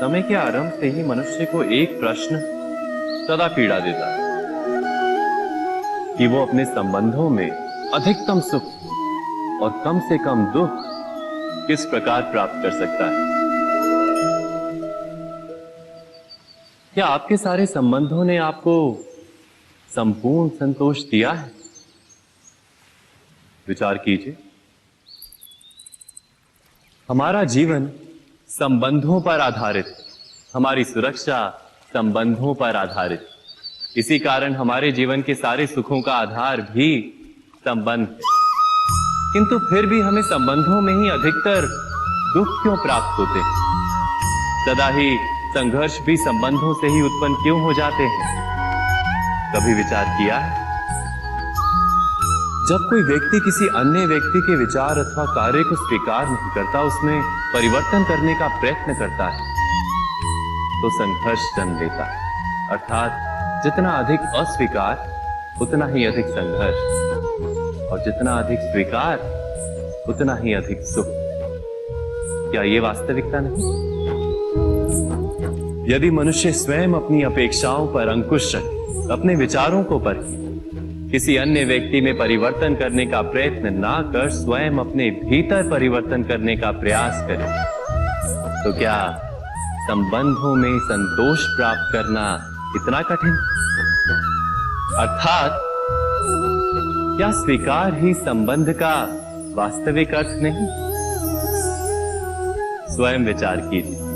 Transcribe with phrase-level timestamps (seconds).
[0.00, 2.38] समय के आरंभ से ही मनुष्य को एक प्रश्न
[3.28, 4.40] सदा पीड़ा देता है
[6.16, 7.50] कि वो अपने संबंधों में
[7.94, 8.62] अधिकतम सुख
[9.62, 10.70] और कम से कम दुख
[11.66, 13.30] किस प्रकार प्राप्त कर सकता है।
[16.94, 19.04] क्या आपके सारे संबंधों ने आपको
[19.94, 21.50] संपूर्ण संतोष दिया है?
[23.68, 24.36] विचार कीजिए।
[27.08, 27.92] हमारा जीवन
[28.50, 29.86] संबंधों पर आधारित।
[30.54, 31.48] हमारी सुरक्षा
[31.92, 33.26] संबंधों पर आधारित।
[33.96, 37.14] इसी कारण हमारे जीवन के सारे सुखों का आधार भी
[37.64, 38.18] संबंध है।
[39.32, 41.60] किंतु फिर भी हमें संबंधों में ही अधिकतर
[42.34, 43.70] दुख क्यों प्राप्त होते हैं?
[44.66, 45.16] सदा ही
[45.50, 48.50] संघर्ष भी संबंधों से ही उत्पन्न क्यों हो जाते हैं?
[49.54, 50.38] कभी विचार किया?
[50.38, 50.59] है
[52.70, 57.22] जब कोई व्यक्ति किसी अन्य व्यक्ति के विचार अथवा कार्य को स्वीकार नहीं करता, उसमें
[57.24, 59.38] परिवर्तन करने का प्रयत्न करता है
[60.82, 62.30] तो संघर्ष जन्म लेता है।
[62.70, 63.10] अर्थात,
[63.64, 65.22] जितना अधिक अस्वीकार,
[65.62, 66.76] उतना ही अधिक संघर्ष।
[67.92, 69.18] और जितना अधिक स्वीकार,
[70.08, 71.06] उतना ही अधिक सुख।
[72.52, 73.90] क्या ये वास्तविकता नहीं?
[75.94, 80.50] यदि मनुष्य स्वयं अपनी अपेक्षाओं पर अंकुश रखे, अपने विचारों को परखे
[81.10, 86.56] किसी अन्य व्यक्ति में परिवर्तन करने का प्रयत्न ना कर स्वयं अपने भीतर परिवर्तन करने
[86.56, 87.64] का प्रयास करें।
[88.64, 89.20] तो क्या
[89.82, 92.34] संबंधों में संतोष प्राप्त करना
[92.76, 93.32] इतना कठिन?
[94.98, 95.60] अर्थात,
[97.18, 99.06] क्या स्वीकार ही संबंध का
[99.54, 100.66] वास्तविक अर्थ नहीं?
[102.96, 104.09] स्वयं विचार कीजिए।